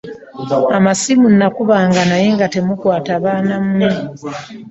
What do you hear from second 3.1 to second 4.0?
baana mmwe.